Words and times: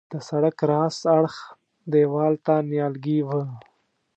د 0.11 0.13
سړک 0.29 0.57
راست 0.71 1.01
اړخ 1.17 1.35
دیوال 1.93 2.33
ته 2.45 2.53
نیالګي 2.69 3.19
وه. 3.27 3.41